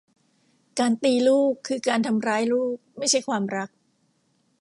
[0.79, 3.69] การตีลูกคือการทำร้ายลูก ไม่ใช่ความรัก